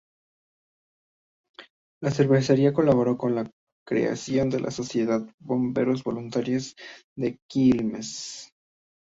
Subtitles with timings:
[2.01, 3.47] La cervecería colaboró con la
[3.85, 6.73] creación de la Sociedad de Bomberos voluntarios
[7.15, 8.51] de Quilmes.